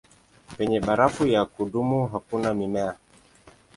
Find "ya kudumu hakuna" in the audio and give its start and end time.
1.27-2.53